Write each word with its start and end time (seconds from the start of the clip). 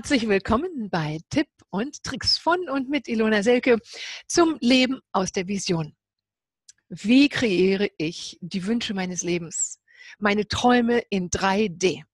Herzlich 0.00 0.28
willkommen 0.28 0.88
bei 0.88 1.18
Tipp 1.28 1.48
und 1.68 2.02
Tricks 2.02 2.38
von 2.38 2.70
und 2.70 2.88
mit 2.88 3.06
Ilona 3.06 3.42
Selke 3.42 3.76
zum 4.26 4.56
Leben 4.58 5.00
aus 5.12 5.30
der 5.30 5.46
Vision. 5.46 5.94
Wie 6.88 7.28
kreiere 7.28 7.90
ich 7.98 8.38
die 8.40 8.64
Wünsche 8.64 8.94
meines 8.94 9.22
Lebens, 9.22 9.78
meine 10.18 10.48
Träume 10.48 11.02
in 11.10 11.28
3D? 11.28 12.04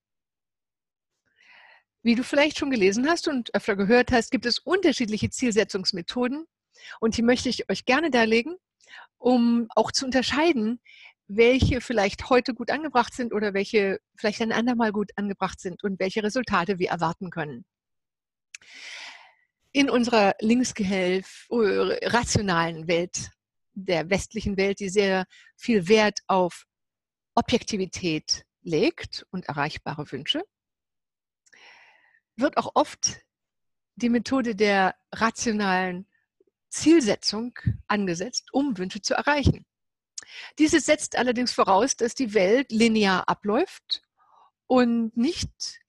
Wie 2.02 2.16
du 2.16 2.24
vielleicht 2.24 2.58
schon 2.58 2.72
gelesen 2.72 3.08
hast 3.08 3.28
und 3.28 3.54
öfter 3.54 3.76
gehört 3.76 4.10
hast, 4.10 4.32
gibt 4.32 4.46
es 4.46 4.58
unterschiedliche 4.58 5.30
Zielsetzungsmethoden 5.30 6.44
und 6.98 7.16
die 7.16 7.22
möchte 7.22 7.48
ich 7.48 7.70
euch 7.70 7.84
gerne 7.84 8.10
darlegen, 8.10 8.56
um 9.16 9.68
auch 9.76 9.92
zu 9.92 10.06
unterscheiden, 10.06 10.80
welche 11.28 11.80
vielleicht 11.80 12.30
heute 12.30 12.52
gut 12.52 12.72
angebracht 12.72 13.14
sind 13.14 13.32
oder 13.32 13.54
welche 13.54 14.00
vielleicht 14.16 14.42
ein 14.42 14.50
andermal 14.50 14.90
gut 14.90 15.12
angebracht 15.14 15.60
sind 15.60 15.84
und 15.84 16.00
welche 16.00 16.24
Resultate 16.24 16.80
wir 16.80 16.88
erwarten 16.88 17.30
können. 17.30 17.64
In 19.72 19.90
unserer 19.90 20.34
linksgehelf 20.40 21.46
äh, 21.50 22.08
rationalen 22.08 22.88
Welt, 22.88 23.30
der 23.74 24.08
westlichen 24.08 24.56
Welt, 24.56 24.80
die 24.80 24.88
sehr 24.88 25.26
viel 25.56 25.88
Wert 25.88 26.20
auf 26.26 26.66
Objektivität 27.34 28.44
legt 28.62 29.26
und 29.30 29.46
erreichbare 29.46 30.10
Wünsche, 30.10 30.42
wird 32.36 32.56
auch 32.56 32.72
oft 32.74 33.20
die 33.96 34.08
Methode 34.08 34.54
der 34.54 34.94
rationalen 35.12 36.06
Zielsetzung 36.68 37.58
angesetzt, 37.86 38.48
um 38.52 38.76
Wünsche 38.76 39.00
zu 39.00 39.14
erreichen. 39.14 39.64
Diese 40.58 40.80
setzt 40.80 41.16
allerdings 41.16 41.52
voraus, 41.52 41.96
dass 41.96 42.14
die 42.14 42.34
Welt 42.34 42.72
linear 42.72 43.28
abläuft 43.28 44.02
und 44.66 45.16
nicht 45.16 45.80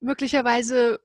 möglicherweise 0.00 1.00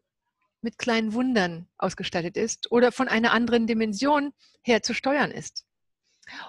mit 0.62 0.78
kleinen 0.78 1.14
Wundern 1.14 1.68
ausgestattet 1.78 2.38
ist 2.38 2.72
oder 2.72 2.92
von 2.92 3.08
einer 3.08 3.32
anderen 3.32 3.68
Dimension 3.68 4.34
her 4.62 4.84
zu 4.84 4.94
steuern 4.94 5.32
ist. 5.32 5.66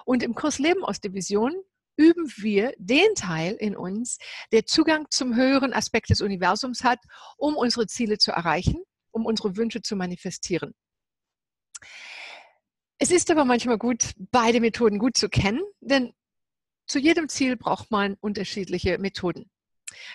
Und 0.05 0.23
im 0.23 0.35
Kurs 0.35 0.59
Leben 0.59 0.83
aus 0.83 0.99
der 0.99 1.13
Vision 1.13 1.53
üben 1.95 2.31
wir 2.37 2.73
den 2.77 3.15
Teil 3.15 3.53
in 3.53 3.75
uns, 3.75 4.17
der 4.51 4.65
Zugang 4.65 5.07
zum 5.09 5.35
höheren 5.35 5.73
Aspekt 5.73 6.09
des 6.09 6.21
Universums 6.21 6.83
hat, 6.83 6.99
um 7.37 7.55
unsere 7.55 7.87
Ziele 7.87 8.17
zu 8.17 8.31
erreichen, 8.31 8.83
um 9.11 9.25
unsere 9.25 9.55
Wünsche 9.57 9.81
zu 9.81 9.95
manifestieren. 9.95 10.73
Es 12.97 13.11
ist 13.11 13.29
aber 13.31 13.45
manchmal 13.45 13.77
gut, 13.77 14.11
beide 14.31 14.61
Methoden 14.61 14.97
gut 14.97 15.17
zu 15.17 15.29
kennen, 15.29 15.61
denn 15.81 16.13
zu 16.87 16.99
jedem 16.99 17.29
Ziel 17.29 17.57
braucht 17.57 17.91
man 17.91 18.15
unterschiedliche 18.21 18.97
Methoden. 18.97 19.49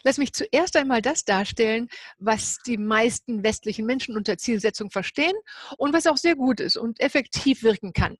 Lass 0.02 0.18
mich 0.18 0.32
zuerst 0.32 0.76
einmal 0.76 1.02
das 1.02 1.24
darstellen, 1.24 1.88
was 2.18 2.58
die 2.66 2.78
meisten 2.78 3.42
westlichen 3.42 3.86
Menschen 3.86 4.16
unter 4.16 4.38
Zielsetzung 4.38 4.90
verstehen 4.90 5.34
und 5.76 5.92
was 5.92 6.06
auch 6.06 6.16
sehr 6.16 6.36
gut 6.36 6.60
ist 6.60 6.76
und 6.76 7.00
effektiv 7.00 7.62
wirken 7.62 7.92
kann. 7.92 8.16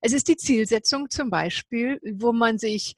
Es 0.00 0.12
ist 0.12 0.28
die 0.28 0.36
Zielsetzung 0.36 1.10
zum 1.10 1.30
Beispiel, 1.30 2.00
wo 2.02 2.32
man 2.32 2.58
sich, 2.58 2.96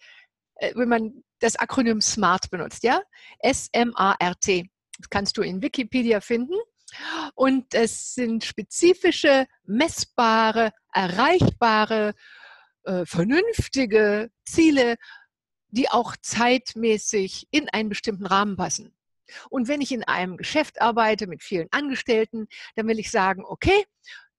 äh, 0.56 0.72
wenn 0.74 0.88
man 0.88 1.24
das 1.40 1.56
Akronym 1.56 2.00
SMART 2.00 2.50
benutzt, 2.50 2.84
ja? 2.84 3.02
S-M-A-R-T. 3.40 4.70
Das 4.98 5.10
kannst 5.10 5.36
du 5.36 5.42
in 5.42 5.62
Wikipedia 5.62 6.20
finden. 6.20 6.54
Und 7.34 7.74
es 7.74 8.14
sind 8.14 8.44
spezifische, 8.44 9.46
messbare, 9.64 10.72
erreichbare, 10.92 12.14
äh, 12.84 13.04
vernünftige 13.06 14.30
Ziele, 14.44 14.96
die 15.72 15.90
auch 15.90 16.14
zeitmäßig 16.20 17.48
in 17.50 17.68
einen 17.68 17.88
bestimmten 17.88 18.26
Rahmen 18.26 18.56
passen. 18.56 18.94
Und 19.50 19.66
wenn 19.66 19.80
ich 19.80 19.92
in 19.92 20.04
einem 20.04 20.36
Geschäft 20.36 20.80
arbeite 20.80 21.26
mit 21.26 21.42
vielen 21.42 21.68
Angestellten, 21.70 22.46
dann 22.76 22.86
will 22.86 22.98
ich 22.98 23.10
sagen, 23.10 23.44
okay, 23.44 23.84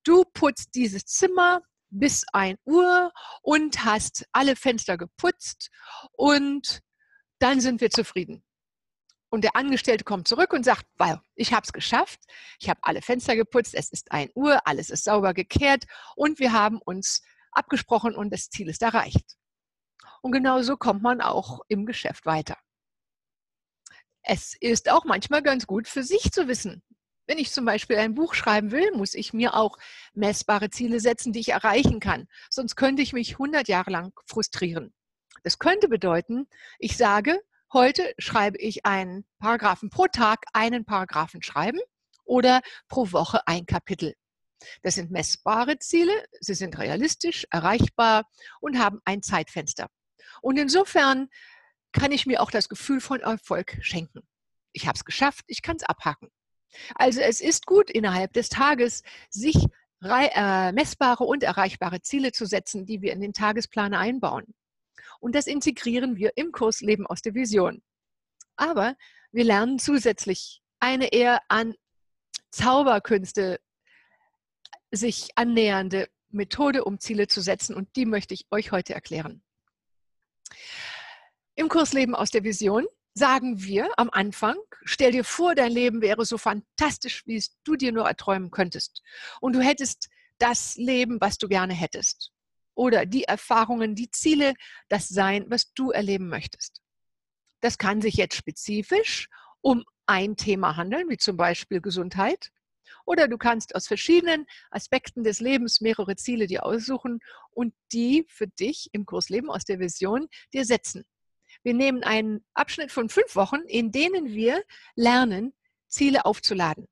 du 0.04 0.24
putzt 0.34 0.76
dieses 0.76 1.06
Zimmer 1.06 1.62
bis 1.90 2.24
ein 2.34 2.58
Uhr 2.66 3.12
und 3.42 3.84
hast 3.84 4.26
alle 4.32 4.56
Fenster 4.56 4.98
geputzt 4.98 5.70
und 6.12 6.82
dann 7.40 7.60
sind 7.62 7.82
wir 7.82 7.90
zufrieden. 7.90 8.44
Und 9.30 9.44
der 9.44 9.56
Angestellte 9.56 10.04
kommt 10.04 10.28
zurück 10.28 10.54
und 10.54 10.64
sagt, 10.64 10.86
wow, 10.98 11.20
ich 11.36 11.54
habe 11.54 11.64
es 11.64 11.74
geschafft, 11.74 12.20
ich 12.60 12.70
habe 12.70 12.80
alle 12.84 13.02
Fenster 13.02 13.36
geputzt, 13.36 13.74
es 13.74 13.90
ist 13.90 14.12
ein 14.12 14.30
Uhr, 14.36 14.68
alles 14.68 14.92
ist 14.92 15.06
sauber 15.06 15.34
gekehrt 15.34 15.86
und 16.16 16.38
wir 16.38 16.52
haben 16.52 16.80
uns 16.80 17.24
abgesprochen 17.52 18.16
und 18.16 18.32
das 18.32 18.50
Ziel 18.50 18.70
ist 18.70 18.84
erreicht. 18.84 19.38
Und 20.24 20.32
genauso 20.32 20.78
kommt 20.78 21.04
man 21.04 21.20
auch 21.20 21.60
im 21.68 21.86
Geschäft 21.86 22.26
weiter. 22.26 22.58
Es 24.22 24.56
ist 24.58 24.90
auch 24.90 25.04
manchmal 25.04 25.44
ganz 25.44 25.68
gut 25.68 25.86
für 25.86 26.02
sich 26.02 26.32
zu 26.32 26.48
wissen. 26.48 26.82
Wenn 27.28 27.38
ich 27.38 27.52
zum 27.52 27.66
Beispiel 27.66 27.98
ein 27.98 28.16
Buch 28.16 28.34
schreiben 28.34 28.72
will, 28.72 28.90
muss 28.94 29.16
ich 29.16 29.34
mir 29.34 29.54
auch 29.54 29.78
messbare 30.14 30.70
Ziele 30.70 31.02
setzen, 31.02 31.34
die 31.34 31.42
ich 31.42 31.50
erreichen 31.50 32.00
kann. 32.00 32.30
Sonst 32.50 32.78
könnte 32.78 33.02
ich 33.02 33.12
mich 33.12 33.34
100 33.34 33.68
Jahre 33.68 33.92
lang 33.92 34.18
frustrieren. 34.26 34.94
Das 35.44 35.60
könnte 35.60 35.90
bedeuten, 35.90 36.48
ich 36.80 36.96
sage, 36.96 37.42
heute 37.74 38.14
schreibe 38.18 38.58
ich 38.60 38.86
einen 38.86 39.26
Paragraphen 39.40 39.90
pro 39.90 40.08
Tag, 40.08 40.46
einen 40.54 40.86
Paragraphen 40.86 41.44
schreiben 41.44 41.80
oder 42.24 42.62
pro 42.88 43.12
Woche 43.12 43.46
ein 43.46 43.66
Kapitel. 43.66 44.16
Das 44.84 44.96
sind 44.96 45.12
messbare 45.12 45.80
Ziele, 45.80 46.14
sie 46.40 46.54
sind 46.54 46.78
realistisch, 46.80 47.46
erreichbar 47.52 48.24
und 48.62 48.80
haben 48.80 49.02
ein 49.04 49.22
Zeitfenster. 49.22 49.90
Und 50.44 50.58
insofern 50.58 51.30
kann 51.94 52.12
ich 52.12 52.26
mir 52.26 52.42
auch 52.42 52.52
das 52.52 52.68
Gefühl 52.68 53.00
von 53.00 53.22
Erfolg 53.22 53.78
schenken. 53.82 54.28
Ich 54.74 54.88
habe 54.88 54.96
es 54.96 55.06
geschafft, 55.06 55.46
ich 55.48 55.62
kann 55.62 55.78
es 55.78 55.84
abhaken. 55.84 56.30
Also 56.96 57.22
es 57.22 57.40
ist 57.40 57.66
gut, 57.66 57.90
innerhalb 57.90 58.34
des 58.34 58.50
Tages 58.50 59.04
sich 59.30 59.56
äh, 60.04 60.72
messbare 60.74 61.24
und 61.24 61.44
erreichbare 61.44 62.02
Ziele 62.02 62.34
zu 62.34 62.46
setzen, 62.46 62.86
die 62.86 63.02
wir 63.02 63.14
in 63.14 63.22
den 63.22 63.32
Tagesplan 63.32 63.94
einbauen. 63.94 64.54
Und 65.22 65.34
das 65.34 65.48
integrieren 65.48 66.18
wir 66.18 66.34
im 66.36 66.52
Kurs 66.52 66.82
Leben 66.82 67.08
aus 67.08 67.22
der 67.22 67.36
Vision. 67.36 67.82
Aber 68.58 68.96
wir 69.32 69.46
lernen 69.46 69.80
zusätzlich 69.80 70.62
eine 70.80 71.14
eher 71.14 71.40
an 71.48 71.74
Zauberkünste 72.52 73.62
sich 74.92 75.30
annähernde 75.36 76.10
Methode, 76.30 76.84
um 76.84 77.00
Ziele 77.00 77.28
zu 77.28 77.40
setzen. 77.40 77.76
Und 77.76 77.96
die 77.96 78.06
möchte 78.06 78.34
ich 78.34 78.46
euch 78.52 78.72
heute 78.72 78.94
erklären. 78.94 79.43
Im 81.56 81.70
Kurs 81.70 81.94
Leben 81.94 82.16
aus 82.16 82.32
der 82.32 82.44
Vision 82.44 82.86
sagen 83.14 83.62
wir 83.64 83.90
am 83.98 84.10
Anfang, 84.12 84.56
stell 84.86 85.12
dir 85.12 85.24
vor, 85.24 85.56
dein 85.56 85.72
Leben 85.72 86.02
wäre 86.02 86.26
so 86.26 86.38
fantastisch, 86.38 87.26
wie 87.28 87.36
es 87.36 87.56
du 87.64 87.76
dir 87.76 87.92
nur 87.92 88.08
erträumen 88.08 88.50
könntest. 88.50 89.04
Und 89.40 89.54
du 89.54 89.62
hättest 89.62 90.10
das 90.40 90.76
Leben, 90.78 91.22
was 91.22 91.38
du 91.38 91.48
gerne 91.48 91.74
hättest. 91.74 92.32
Oder 92.76 93.06
die 93.06 93.26
Erfahrungen, 93.26 93.94
die 93.94 94.10
Ziele, 94.10 94.56
das 94.90 95.08
Sein, 95.08 95.46
was 95.48 95.74
du 95.74 95.92
erleben 95.92 96.28
möchtest. 96.28 96.82
Das 97.62 97.78
kann 97.78 98.02
sich 98.02 98.16
jetzt 98.16 98.36
spezifisch 98.36 99.30
um 99.62 99.84
ein 100.06 100.36
Thema 100.36 100.76
handeln, 100.76 101.08
wie 101.10 101.18
zum 101.18 101.38
Beispiel 101.38 101.82
Gesundheit. 101.82 102.52
Oder 103.06 103.28
du 103.28 103.38
kannst 103.38 103.76
aus 103.76 103.88
verschiedenen 103.88 104.46
Aspekten 104.72 105.24
des 105.24 105.40
Lebens 105.40 105.82
mehrere 105.82 106.16
Ziele 106.16 106.48
dir 106.48 106.66
aussuchen 106.66 107.20
und 107.52 107.74
die 107.92 108.26
für 108.30 108.48
dich 108.48 108.90
im 108.94 109.06
Kurs 109.06 109.30
Leben 109.30 109.50
aus 109.50 109.66
der 109.66 109.80
Vision 109.80 110.28
dir 110.54 110.66
setzen. 110.66 111.06
Wir 111.64 111.74
nehmen 111.74 112.04
einen 112.04 112.44
Abschnitt 112.54 112.92
von 112.92 113.10
fünf 113.10 113.36
Wochen, 113.36 113.62
in 113.68 113.92
denen 113.92 114.34
wir 114.34 114.64
lernen, 114.96 115.54
Ziele 115.88 116.26
aufzuladen, 116.26 116.88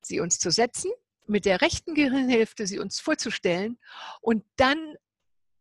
sie 0.00 0.20
uns 0.20 0.38
zu 0.38 0.50
setzen, 0.50 0.90
mit 1.26 1.44
der 1.44 1.60
rechten 1.60 1.94
Gehirnhälfte 1.94 2.66
sie 2.66 2.78
uns 2.78 3.00
vorzustellen 3.00 3.78
und 4.20 4.44
dann 4.56 4.94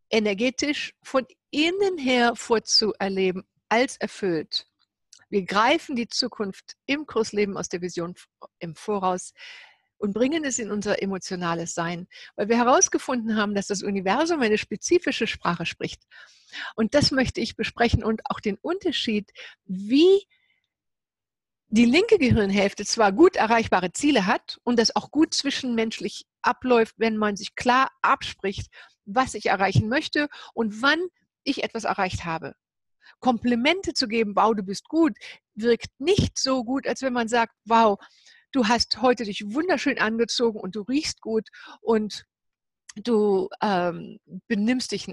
energetisch 0.10 0.94
von 1.04 1.26
innen 1.52 1.98
her 1.98 2.36
vorzuerleben 2.36 3.46
als 3.68 3.98
erfüllt. 3.98 4.68
Wir 5.30 5.44
greifen 5.44 5.98
die 5.98 6.08
Zukunft 6.08 6.78
im 6.86 7.06
Kursleben 7.06 7.58
aus 7.58 7.68
der 7.68 7.82
Vision 7.82 8.16
im 8.60 8.76
Voraus 8.76 9.34
und 9.98 10.14
bringen 10.14 10.44
es 10.44 10.60
in 10.60 10.72
unser 10.72 11.02
emotionales 11.02 11.74
Sein, 11.74 12.08
weil 12.36 12.50
wir 12.50 12.58
herausgefunden 12.58 13.36
haben, 13.36 13.56
dass 13.56 13.68
das 13.68 13.84
Universum 13.84 14.42
eine 14.42 14.58
spezifische 14.58 15.28
Sprache 15.28 15.66
spricht. 15.66 16.04
Und 16.76 16.94
das 16.94 17.12
möchte 17.12 17.42
ich 17.42 17.56
besprechen 17.56 18.04
und 18.04 18.22
auch 18.30 18.40
den 18.40 18.58
Unterschied, 18.62 19.32
wie 19.66 20.28
die 21.70 21.86
linke 21.86 22.18
Gehirnhälfte 22.18 22.86
zwar 22.86 23.12
gut 23.12 23.36
erreichbare 23.36 23.92
Ziele 23.92 24.26
hat 24.26 24.60
und 24.64 24.80
das 24.80 24.96
auch 24.96 25.12
gut 25.12 25.34
zwischenmenschlich 25.34 26.26
abläuft, 26.42 26.96
wenn 26.98 27.18
man 27.18 27.36
sich 27.36 27.56
klar 27.56 27.92
abspricht, 28.02 28.68
was 29.06 29.34
ich 29.34 29.48
erreichen 29.48 29.90
möchte 29.90 30.30
und 30.54 30.82
wann 30.82 31.00
ich 31.44 31.64
etwas 31.64 31.84
erreicht 31.84 32.24
habe. 32.26 32.54
Komplimente 33.20 33.94
zu 33.94 34.08
geben, 34.08 34.34
wow, 34.36 34.54
du 34.56 34.64
bist 34.64 34.88
gut, 34.88 35.14
wirkt 35.56 36.00
nicht 36.00 36.38
so 36.38 36.64
gut, 36.64 36.88
als 36.88 37.02
wenn 37.02 37.14
man 37.14 37.28
sagt, 37.28 37.54
wow, 37.66 37.98
du 38.58 38.68
hast 38.68 39.04
heute 39.04 39.24
dich 39.24 39.54
wunderschön 39.54 40.00
angezogen 40.00 40.60
und 40.60 40.76
du 40.76 40.82
riechst 40.82 41.22
gut 41.22 41.48
und 41.80 42.26
du 42.96 43.50
ähm, 43.62 44.20
benimmst 44.48 44.92
dich 44.92 45.06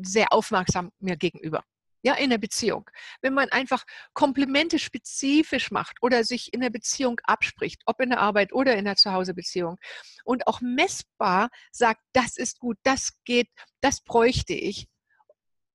sehr 0.00 0.32
aufmerksam 0.32 0.90
mir 0.98 1.16
gegenüber. 1.16 1.62
ja, 2.02 2.14
in 2.14 2.30
der 2.30 2.38
Beziehung. 2.38 2.88
Wenn 3.20 3.34
man 3.34 3.48
einfach 3.50 3.84
Komplimente 4.14 4.78
spezifisch 4.78 5.70
macht 5.72 5.96
oder 6.00 6.24
sich 6.24 6.54
in 6.54 6.60
der 6.60 6.70
Beziehung 6.70 7.20
abspricht, 7.24 7.82
ob 7.84 8.00
in 8.00 8.10
der 8.10 8.20
Arbeit 8.20 8.52
oder 8.52 8.76
in 8.76 8.84
der 8.84 8.96
Zuhausebeziehung 8.96 9.76
und 10.24 10.46
auch 10.46 10.60
messbar 10.60 11.50
sagt, 11.72 12.00
das 12.12 12.36
ist 12.36 12.60
gut, 12.60 12.78
das 12.82 13.12
geht, 13.24 13.48
das 13.80 14.00
bräuchte 14.00 14.54
ich, 14.54 14.86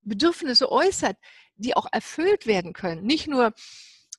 Bedürfnisse 0.01 0.71
äußert, 0.71 1.17
die 1.56 1.75
auch 1.75 1.88
erfüllt 1.91 2.47
werden 2.47 2.74
können. 2.74 3.03
Nicht 3.03 3.27
nur, 3.27 3.53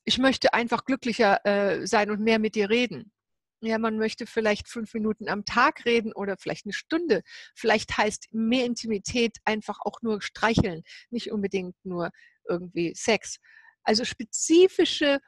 ich 0.05 0.19
möchte 0.19 0.53
einfach 0.55 0.85
glücklicher 0.85 1.45
äh, 1.47 1.87
sein 1.87 2.11
und 2.11 2.21
mehr 2.21 2.39
mit 2.39 2.55
dir 2.55 2.71
reden. 2.71 3.13
Ja, 3.65 3.79
man 3.79 3.97
möchte 3.97 4.27
vielleicht 4.27 4.69
fünf 4.69 4.93
Minuten 4.93 5.29
am 5.29 5.45
Tag 5.45 5.85
reden 5.85 6.13
oder 6.13 6.37
vielleicht 6.37 6.67
eine 6.67 6.73
Stunde. 6.73 7.23
Vielleicht 7.55 7.97
heißt 7.97 8.29
mehr 8.33 8.65
Intimität 8.65 9.37
einfach 9.45 9.79
auch 9.81 10.03
nur 10.03 10.21
streicheln, 10.21 10.83
nicht 11.11 11.31
unbedingt 11.31 11.77
nur 11.85 12.11
irgendwie 12.49 12.93
Sex. 12.97 13.39
Also 13.85 14.05
spezifische 14.05 15.21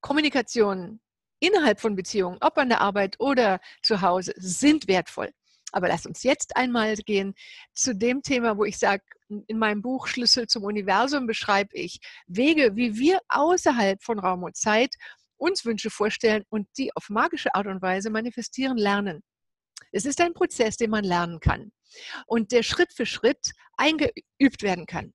Kommunikation 0.00 1.00
innerhalb 1.40 1.80
von 1.80 1.96
Beziehungen, 1.96 2.38
ob 2.40 2.56
an 2.56 2.68
der 2.68 2.80
Arbeit 2.80 3.16
oder 3.18 3.60
zu 3.82 4.00
Hause, 4.00 4.32
sind 4.36 4.86
wertvoll. 4.86 5.32
Aber 5.74 5.88
lass 5.88 6.06
uns 6.06 6.22
jetzt 6.22 6.56
einmal 6.56 6.94
gehen 6.94 7.34
zu 7.72 7.96
dem 7.96 8.22
Thema, 8.22 8.56
wo 8.56 8.64
ich 8.64 8.78
sage, 8.78 9.02
in 9.48 9.58
meinem 9.58 9.82
Buch 9.82 10.06
Schlüssel 10.06 10.46
zum 10.46 10.62
Universum 10.62 11.26
beschreibe 11.26 11.70
ich 11.74 11.98
Wege, 12.28 12.76
wie 12.76 12.96
wir 12.96 13.18
außerhalb 13.28 14.00
von 14.00 14.20
Raum 14.20 14.44
und 14.44 14.56
Zeit 14.56 14.94
uns 15.36 15.64
Wünsche 15.64 15.90
vorstellen 15.90 16.44
und 16.48 16.68
die 16.78 16.94
auf 16.94 17.08
magische 17.08 17.56
Art 17.56 17.66
und 17.66 17.82
Weise 17.82 18.10
manifestieren 18.10 18.78
lernen. 18.78 19.24
Es 19.90 20.04
ist 20.04 20.20
ein 20.20 20.32
Prozess, 20.32 20.76
den 20.76 20.90
man 20.90 21.02
lernen 21.02 21.40
kann 21.40 21.72
und 22.28 22.52
der 22.52 22.62
Schritt 22.62 22.92
für 22.92 23.04
Schritt 23.04 23.50
eingeübt 23.76 24.62
werden 24.62 24.86
kann. 24.86 25.12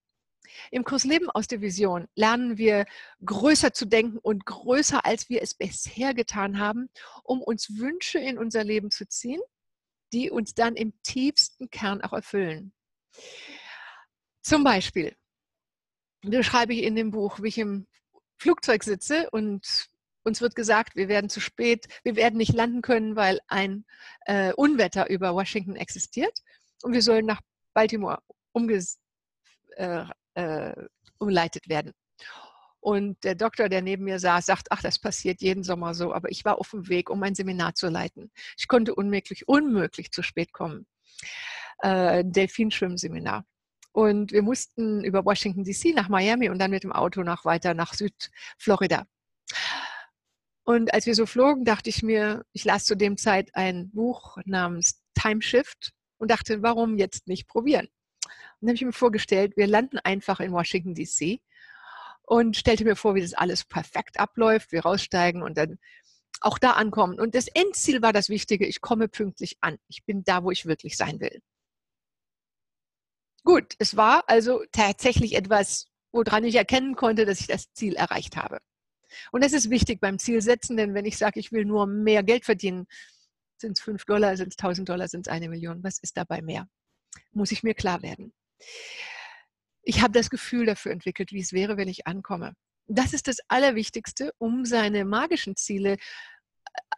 Im 0.71 0.83
Kurs 0.83 1.05
Leben 1.05 1.29
aus 1.29 1.47
der 1.47 1.61
Vision 1.61 2.07
lernen 2.15 2.57
wir 2.57 2.83
größer 3.23 3.71
zu 3.71 3.85
denken 3.85 4.17
und 4.17 4.45
größer, 4.45 5.05
als 5.05 5.29
wir 5.29 5.41
es 5.41 5.53
bisher 5.53 6.13
getan 6.13 6.59
haben, 6.59 6.89
um 7.23 7.41
uns 7.41 7.77
Wünsche 7.77 8.19
in 8.19 8.37
unser 8.37 8.65
Leben 8.65 8.91
zu 8.91 9.07
ziehen, 9.07 9.39
die 10.13 10.29
uns 10.31 10.53
dann 10.53 10.75
im 10.75 10.93
tiefsten 11.03 11.69
Kern 11.69 12.01
auch 12.01 12.13
erfüllen. 12.13 12.73
Zum 14.41 14.63
Beispiel 14.63 15.15
beschreibe 16.21 16.73
ich 16.73 16.83
in 16.83 16.95
dem 16.95 17.11
Buch, 17.11 17.39
wie 17.41 17.47
ich 17.47 17.57
im 17.57 17.87
Flugzeug 18.37 18.83
sitze 18.83 19.29
und 19.31 19.89
uns 20.23 20.41
wird 20.41 20.55
gesagt, 20.55 20.95
wir 20.95 21.07
werden 21.07 21.29
zu 21.29 21.39
spät, 21.39 21.87
wir 22.03 22.15
werden 22.15 22.37
nicht 22.37 22.53
landen 22.53 22.81
können, 22.81 23.15
weil 23.15 23.39
ein 23.47 23.85
äh, 24.25 24.53
Unwetter 24.53 25.09
über 25.09 25.33
Washington 25.33 25.75
existiert 25.75 26.37
und 26.83 26.93
wir 26.93 27.01
sollen 27.01 27.25
nach 27.25 27.41
Baltimore 27.73 28.21
umges 28.51 28.99
äh, 29.75 30.05
äh, 30.35 30.87
umleitet 31.17 31.69
werden. 31.69 31.93
Und 32.81 33.23
der 33.23 33.35
Doktor, 33.35 33.67
der 33.67 33.81
neben 33.81 34.05
mir 34.05 34.19
saß, 34.19 34.45
sagt, 34.45 34.67
ach, 34.71 34.81
das 34.81 34.99
passiert 34.99 35.41
jeden 35.41 35.63
Sommer 35.63 35.93
so, 35.93 36.13
aber 36.13 36.31
ich 36.31 36.45
war 36.45 36.59
auf 36.59 36.71
dem 36.71 36.87
Weg, 36.87 37.09
um 37.09 37.21
ein 37.23 37.35
Seminar 37.35 37.75
zu 37.75 37.89
leiten. 37.89 38.31
Ich 38.57 38.67
konnte 38.67 38.95
unmöglich, 38.95 39.47
unmöglich 39.47 40.11
zu 40.11 40.23
spät 40.23 40.53
kommen. 40.53 40.87
Äh, 41.79 42.23
Delfinschwimmseminar. 42.25 43.45
Und 43.91 44.31
wir 44.31 44.43
mussten 44.43 45.03
über 45.03 45.25
Washington 45.25 45.63
DC 45.63 45.93
nach 45.95 46.09
Miami 46.09 46.49
und 46.49 46.59
dann 46.59 46.71
mit 46.71 46.83
dem 46.83 46.91
Auto 46.91 47.23
nach 47.23 47.43
weiter 47.43 47.73
nach 47.73 47.93
Südflorida. 47.93 49.05
Und 50.63 50.93
als 50.93 51.05
wir 51.05 51.15
so 51.15 51.25
flogen, 51.25 51.65
dachte 51.65 51.89
ich 51.89 52.03
mir, 52.03 52.45
ich 52.53 52.63
las 52.63 52.85
zu 52.85 52.95
dem 52.95 53.17
Zeit 53.17 53.49
ein 53.55 53.89
Buch 53.89 54.37
namens 54.45 55.01
Time 55.19 55.41
Shift 55.41 55.93
und 56.17 56.29
dachte, 56.29 56.61
warum 56.61 56.97
jetzt 56.97 57.27
nicht 57.27 57.47
probieren? 57.47 57.87
Und 57.87 58.67
dann 58.67 58.69
habe 58.69 58.75
ich 58.75 58.85
mir 58.85 58.93
vorgestellt, 58.93 59.57
wir 59.57 59.67
landen 59.67 59.97
einfach 59.97 60.39
in 60.39 60.51
Washington 60.51 60.93
DC 60.93 61.41
und 62.29 62.55
stellte 62.55 62.83
mir 62.83 62.95
vor, 62.95 63.15
wie 63.15 63.21
das 63.21 63.33
alles 63.33 63.65
perfekt 63.65 64.19
abläuft, 64.19 64.71
wir 64.71 64.81
raussteigen 64.81 65.41
und 65.41 65.57
dann 65.57 65.79
auch 66.41 66.59
da 66.59 66.73
ankommen. 66.73 67.19
Und 67.19 67.33
das 67.33 67.47
Endziel 67.47 68.03
war 68.03 68.13
das 68.13 68.29
Wichtige, 68.29 68.67
ich 68.67 68.81
komme 68.81 69.07
pünktlich 69.07 69.57
an. 69.61 69.79
Ich 69.87 70.05
bin 70.05 70.23
da, 70.23 70.43
wo 70.43 70.51
ich 70.51 70.67
wirklich 70.67 70.95
sein 70.95 71.19
will. 71.19 71.41
Gut, 73.43 73.73
es 73.79 73.97
war 73.97 74.25
also 74.27 74.63
tatsächlich 74.71 75.35
etwas, 75.35 75.87
woran 76.11 76.43
ich 76.43 76.53
erkennen 76.53 76.95
konnte, 76.95 77.25
dass 77.25 77.41
ich 77.41 77.47
das 77.47 77.73
Ziel 77.73 77.95
erreicht 77.95 78.37
habe. 78.37 78.59
Und 79.31 79.43
das 79.43 79.53
ist 79.53 79.71
wichtig 79.71 79.99
beim 79.99 80.19
Zielsetzen, 80.19 80.77
denn 80.77 80.93
wenn 80.93 81.05
ich 81.05 81.17
sage, 81.17 81.39
ich 81.39 81.51
will 81.51 81.65
nur 81.65 81.87
mehr 81.87 82.21
Geld 82.21 82.45
verdienen, 82.45 82.85
sind 83.57 83.79
es 83.79 83.83
5 83.83 84.05
Dollar, 84.05 84.37
sind 84.37 84.49
es 84.49 84.57
1000 84.59 84.87
Dollar, 84.87 85.07
sind 85.07 85.25
es 85.25 85.33
eine 85.33 85.49
Million. 85.49 85.83
Was 85.83 85.97
ist 85.97 86.15
dabei 86.15 86.43
mehr? 86.43 86.69
Muss 87.31 87.51
ich 87.51 87.63
mir 87.63 87.73
klar 87.73 88.03
werden. 88.03 88.33
Ich 89.89 90.03
habe 90.03 90.11
das 90.11 90.29
Gefühl 90.29 90.67
dafür 90.67 90.91
entwickelt, 90.91 91.31
wie 91.31 91.39
es 91.39 91.51
wäre, 91.51 91.75
wenn 91.75 91.87
ich 91.87 92.05
ankomme. 92.05 92.53
Das 92.85 93.11
ist 93.11 93.27
das 93.27 93.37
Allerwichtigste, 93.47 94.35
um 94.37 94.63
seine 94.63 95.03
magischen 95.03 95.55
Ziele 95.55 95.93
äh, 95.93 95.97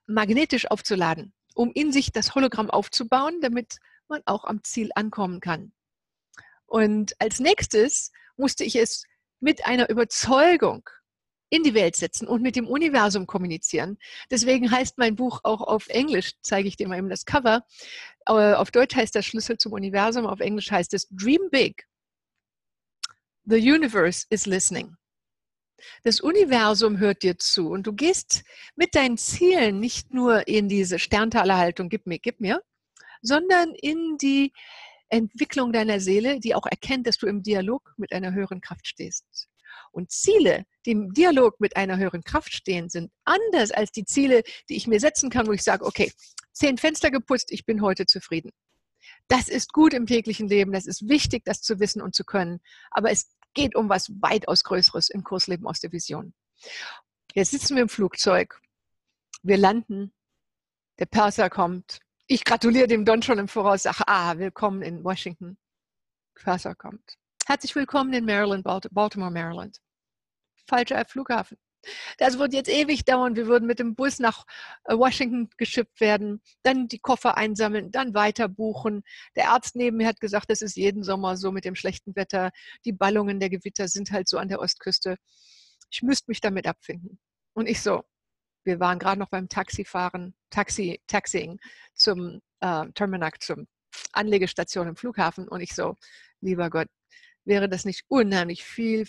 magnetisch 0.07 0.69
aufzuladen, 0.69 1.31
um 1.55 1.71
in 1.73 1.93
sich 1.93 2.11
das 2.11 2.35
Hologramm 2.35 2.69
aufzubauen, 2.69 3.39
damit 3.39 3.77
man 4.09 4.21
auch 4.25 4.43
am 4.43 4.61
Ziel 4.65 4.89
ankommen 4.93 5.39
kann. 5.39 5.71
Und 6.65 7.13
als 7.17 7.39
nächstes 7.39 8.11
musste 8.35 8.65
ich 8.65 8.75
es 8.75 9.05
mit 9.39 9.65
einer 9.65 9.89
Überzeugung 9.89 10.89
in 11.49 11.63
die 11.63 11.73
Welt 11.73 11.95
setzen 11.95 12.27
und 12.27 12.41
mit 12.41 12.57
dem 12.57 12.67
Universum 12.67 13.25
kommunizieren. 13.25 13.99
Deswegen 14.29 14.69
heißt 14.69 14.97
mein 14.97 15.15
Buch 15.15 15.39
auch 15.43 15.61
auf 15.61 15.87
Englisch, 15.87 16.33
zeige 16.41 16.67
ich 16.67 16.75
dir 16.75 16.89
mal 16.89 16.97
eben 16.97 17.09
das 17.09 17.23
Cover. 17.23 17.63
Äh, 18.25 18.51
auf 18.51 18.69
Deutsch 18.69 18.97
heißt 18.97 19.15
das 19.15 19.25
Schlüssel 19.25 19.57
zum 19.57 19.71
Universum, 19.71 20.25
auf 20.25 20.41
Englisch 20.41 20.69
heißt 20.69 20.93
es 20.93 21.07
Dream 21.09 21.47
Big. 21.51 21.87
The 23.45 23.57
universe 23.57 24.25
is 24.29 24.45
listening. 24.45 24.95
Das 26.03 26.21
Universum 26.21 26.99
hört 26.99 27.23
dir 27.23 27.37
zu 27.37 27.69
und 27.69 27.87
du 27.87 27.93
gehst 27.93 28.43
mit 28.75 28.93
deinen 28.93 29.17
Zielen 29.17 29.79
nicht 29.79 30.13
nur 30.13 30.47
in 30.47 30.69
diese 30.69 30.99
Sterntalerhaltung, 30.99 31.89
gib 31.89 32.05
mir, 32.05 32.19
gib 32.19 32.39
mir, 32.39 32.61
sondern 33.23 33.73
in 33.73 34.17
die 34.21 34.53
Entwicklung 35.09 35.73
deiner 35.73 35.99
Seele, 35.99 36.39
die 36.39 36.53
auch 36.53 36.67
erkennt, 36.67 37.07
dass 37.07 37.17
du 37.17 37.25
im 37.25 37.41
Dialog 37.41 37.93
mit 37.97 38.13
einer 38.13 38.31
höheren 38.31 38.61
Kraft 38.61 38.87
stehst. 38.87 39.25
Und 39.91 40.11
Ziele, 40.11 40.65
die 40.85 40.91
im 40.91 41.13
Dialog 41.13 41.59
mit 41.59 41.75
einer 41.75 41.97
höheren 41.97 42.23
Kraft 42.23 42.53
stehen, 42.53 42.89
sind 42.89 43.11
anders 43.25 43.71
als 43.71 43.91
die 43.91 44.05
Ziele, 44.05 44.43
die 44.69 44.77
ich 44.77 44.87
mir 44.87 44.99
setzen 44.99 45.29
kann, 45.29 45.47
wo 45.47 45.51
ich 45.51 45.63
sage, 45.63 45.83
okay, 45.83 46.11
zehn 46.53 46.77
Fenster 46.77 47.11
geputzt, 47.11 47.51
ich 47.51 47.65
bin 47.65 47.81
heute 47.81 48.05
zufrieden. 48.05 48.51
Das 49.31 49.47
ist 49.47 49.71
gut 49.71 49.93
im 49.93 50.07
täglichen 50.07 50.49
Leben, 50.49 50.73
das 50.73 50.85
ist 50.85 51.07
wichtig, 51.07 51.45
das 51.45 51.61
zu 51.61 51.79
wissen 51.79 52.01
und 52.01 52.13
zu 52.13 52.25
können. 52.25 52.59
Aber 52.89 53.11
es 53.11 53.33
geht 53.53 53.77
um 53.77 53.87
was 53.87 54.11
weitaus 54.21 54.65
Größeres 54.65 55.09
im 55.09 55.23
Kursleben 55.23 55.65
aus 55.67 55.79
der 55.79 55.93
Vision. 55.93 56.33
Jetzt 57.33 57.51
sitzen 57.51 57.77
wir 57.77 57.83
im 57.83 57.87
Flugzeug, 57.87 58.59
wir 59.41 59.55
landen, 59.55 60.13
der 60.99 61.05
Perser 61.05 61.49
kommt. 61.49 62.01
Ich 62.27 62.43
gratuliere 62.43 62.87
dem 62.87 63.05
Don 63.05 63.21
schon 63.21 63.39
im 63.39 63.47
Voraus, 63.47 63.83
sage, 63.83 64.03
ah, 64.05 64.37
willkommen 64.37 64.81
in 64.81 65.01
Washington. 65.01 65.57
Perser 66.35 66.75
kommt. 66.75 67.17
Herzlich 67.45 67.73
willkommen 67.73 68.11
in 68.11 68.25
Maryland, 68.25 68.65
Baltimore, 68.65 69.31
Maryland. 69.31 69.79
Falscher 70.67 71.05
Flughafen. 71.05 71.57
Das 72.17 72.37
wird 72.37 72.53
jetzt 72.53 72.69
ewig 72.69 73.05
dauern. 73.05 73.35
Wir 73.35 73.47
würden 73.47 73.67
mit 73.67 73.79
dem 73.79 73.95
Bus 73.95 74.19
nach 74.19 74.45
äh, 74.85 74.95
Washington 74.95 75.49
geschippt 75.57 75.99
werden, 75.99 76.41
dann 76.63 76.87
die 76.87 76.99
Koffer 76.99 77.37
einsammeln, 77.37 77.91
dann 77.91 78.13
weiter 78.13 78.47
buchen. 78.47 79.03
Der 79.35 79.49
Arzt 79.49 79.75
neben 79.75 79.97
mir 79.97 80.07
hat 80.07 80.19
gesagt, 80.19 80.49
das 80.49 80.61
ist 80.61 80.75
jeden 80.75 81.03
Sommer 81.03 81.37
so 81.37 81.51
mit 81.51 81.65
dem 81.65 81.75
schlechten 81.75 82.15
Wetter. 82.15 82.51
Die 82.85 82.93
Ballungen 82.93 83.39
der 83.39 83.49
Gewitter 83.49 83.87
sind 83.87 84.11
halt 84.11 84.27
so 84.27 84.37
an 84.37 84.47
der 84.47 84.59
Ostküste. 84.59 85.17
Ich 85.91 86.01
müsste 86.01 86.29
mich 86.29 86.41
damit 86.41 86.67
abfinden. 86.67 87.19
Und 87.53 87.67
ich 87.67 87.81
so, 87.81 88.03
wir 88.63 88.79
waren 88.79 88.99
gerade 88.99 89.19
noch 89.19 89.29
beim 89.29 89.49
Taxifahren, 89.49 90.35
Taxi, 90.49 91.01
Taxiing 91.07 91.59
zum 91.93 92.41
äh, 92.59 92.85
Terminal, 92.93 93.31
zum 93.39 93.67
Anlegestation 94.13 94.87
im 94.87 94.95
Flughafen. 94.95 95.47
Und 95.47 95.61
ich 95.61 95.73
so, 95.73 95.97
lieber 96.41 96.69
Gott, 96.69 96.87
wäre 97.43 97.67
das 97.67 97.85
nicht 97.85 98.03
unheimlich 98.07 98.63
viel 98.63 99.05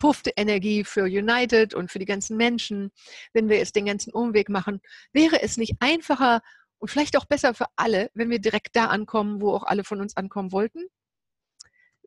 verpuffte 0.00 0.32
Energie 0.36 0.82
für 0.82 1.04
United 1.04 1.74
und 1.74 1.90
für 1.90 1.98
die 1.98 2.06
ganzen 2.06 2.36
Menschen, 2.38 2.90
wenn 3.34 3.50
wir 3.50 3.58
jetzt 3.58 3.76
den 3.76 3.84
ganzen 3.84 4.12
Umweg 4.12 4.48
machen? 4.48 4.80
Wäre 5.12 5.42
es 5.42 5.58
nicht 5.58 5.74
einfacher 5.80 6.40
und 6.78 6.88
vielleicht 6.88 7.16
auch 7.18 7.26
besser 7.26 7.52
für 7.52 7.66
alle, 7.76 8.10
wenn 8.14 8.30
wir 8.30 8.38
direkt 8.38 8.74
da 8.76 8.86
ankommen, 8.86 9.42
wo 9.42 9.52
auch 9.54 9.64
alle 9.64 9.84
von 9.84 10.00
uns 10.00 10.16
ankommen 10.16 10.52
wollten? 10.52 10.86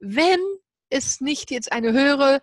Wenn 0.02 0.40
es 0.90 1.22
nicht 1.22 1.52
jetzt 1.52 1.72
eine 1.72 1.94
höhere 1.94 2.42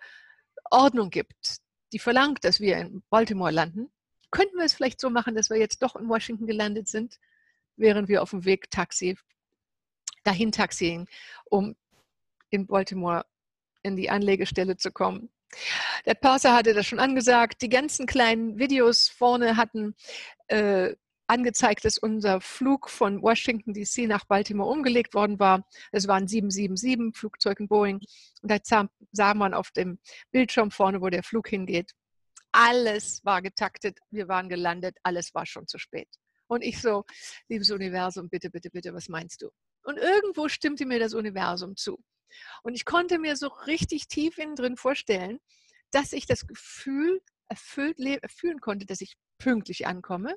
Ordnung 0.71 1.09
gibt, 1.09 1.57
die 1.91 1.99
verlangt, 1.99 2.45
dass 2.45 2.61
wir 2.61 2.77
in 2.77 3.03
Baltimore 3.09 3.51
landen, 3.51 3.91
könnten 4.31 4.57
wir 4.57 4.63
es 4.63 4.73
vielleicht 4.73 5.01
so 5.01 5.09
machen, 5.09 5.35
dass 5.35 5.49
wir 5.49 5.57
jetzt 5.57 5.83
doch 5.83 5.97
in 5.97 6.07
Washington 6.07 6.47
gelandet 6.47 6.87
sind, 6.87 7.19
während 7.75 8.07
wir 8.07 8.21
auf 8.21 8.29
dem 8.29 8.45
Weg 8.45 8.71
Taxi 8.71 9.17
dahin 10.23 10.53
taxieren, 10.53 11.07
um 11.49 11.75
in 12.49 12.67
Baltimore 12.67 13.25
in 13.83 13.97
die 13.97 14.09
Anlegestelle 14.09 14.77
zu 14.77 14.91
kommen. 14.91 15.29
Der 16.05 16.13
Parser 16.13 16.53
hatte 16.53 16.73
das 16.73 16.85
schon 16.85 16.99
angesagt. 16.99 17.61
Die 17.61 17.69
ganzen 17.69 18.05
kleinen 18.05 18.57
Videos 18.57 19.07
vorne 19.07 19.57
hatten 19.57 19.95
äh, 20.47 20.95
angezeigt, 21.27 21.85
dass 21.85 21.97
unser 21.97 22.41
Flug 22.41 22.89
von 22.89 23.21
Washington 23.21 23.73
DC 23.73 24.07
nach 24.07 24.25
Baltimore 24.25 24.69
umgelegt 24.69 25.13
worden 25.13 25.39
war. 25.39 25.65
Es 25.91 26.07
waren 26.07 26.27
777 26.27 27.17
Flugzeuge 27.17 27.67
Boeing. 27.67 28.01
Und 28.41 28.51
da 28.51 28.57
sah 29.11 29.33
man 29.33 29.53
auf 29.53 29.71
dem 29.71 29.99
Bildschirm 30.31 30.71
vorne, 30.71 31.01
wo 31.01 31.09
der 31.09 31.23
Flug 31.23 31.47
hingeht. 31.47 31.91
Alles 32.51 33.23
war 33.23 33.41
getaktet, 33.41 33.99
wir 34.09 34.27
waren 34.27 34.49
gelandet, 34.49 34.97
alles 35.03 35.33
war 35.33 35.45
schon 35.45 35.67
zu 35.67 35.77
spät. 35.77 36.09
Und 36.47 36.63
ich 36.63 36.81
so, 36.81 37.05
liebes 37.47 37.71
Universum, 37.71 38.27
bitte, 38.27 38.49
bitte, 38.49 38.69
bitte, 38.69 38.93
was 38.93 39.07
meinst 39.07 39.41
du? 39.41 39.49
Und 39.83 39.97
irgendwo 39.97 40.49
stimmte 40.49 40.85
mir 40.85 40.99
das 40.99 41.13
Universum 41.13 41.77
zu. 41.77 41.97
Und 42.63 42.73
ich 42.75 42.85
konnte 42.85 43.19
mir 43.19 43.35
so 43.35 43.47
richtig 43.47 44.07
tief 44.07 44.37
innen 44.37 44.55
drin 44.55 44.77
vorstellen, 44.77 45.39
dass 45.91 46.13
ich 46.13 46.25
das 46.25 46.47
Gefühl 46.47 47.21
erfüllt 47.47 47.97
fühlen 48.27 48.61
konnte, 48.61 48.85
dass 48.85 49.01
ich 49.01 49.17
pünktlich 49.37 49.87
ankomme. 49.87 50.35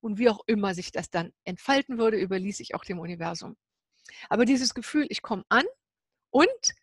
Und 0.00 0.18
wie 0.18 0.28
auch 0.28 0.40
immer 0.46 0.74
sich 0.74 0.92
das 0.92 1.10
dann 1.10 1.32
entfalten 1.44 1.98
würde, 1.98 2.18
überließ 2.18 2.60
ich 2.60 2.74
auch 2.74 2.84
dem 2.84 2.98
Universum. 2.98 3.56
Aber 4.28 4.44
dieses 4.44 4.74
Gefühl, 4.74 5.06
ich 5.08 5.22
komme 5.22 5.44
an 5.48 5.64
und 6.30 6.74